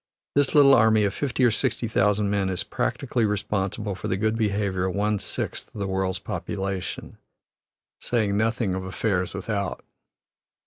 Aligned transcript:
This 0.33 0.55
little 0.55 0.73
army 0.73 1.03
of 1.03 1.13
fifty 1.13 1.43
or 1.45 1.51
sixty 1.51 1.87
thousand 1.87 2.31
men 2.31 2.49
is 2.49 2.63
practically 2.63 3.23
responsible 3.23 3.93
for 3.93 4.07
the 4.07 4.17
good 4.17 4.35
behavior 4.35 4.85
of 4.87 4.95
one 4.95 5.19
sixth 5.19 5.67
of 5.75 5.79
the 5.79 5.85
world's 5.85 6.17
population, 6.17 7.19
saying 7.99 8.35
nothing 8.35 8.73
of 8.73 8.83
affairs 8.83 9.35
without. 9.35 9.83